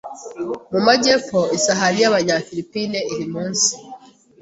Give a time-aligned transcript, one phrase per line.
[0.71, 3.71] mu majyepfo isahani y'Abanyafilipine iri munsi